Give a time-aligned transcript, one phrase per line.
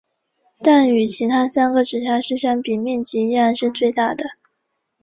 [0.63, 4.25] 但与其他三个直辖市相比面积依然是最大的。